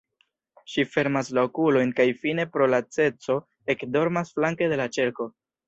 [0.75, 3.39] Ŝi fermas la okulojn kaj fine pro laceco
[3.77, 5.33] ekdormas flanke de la ĉerko.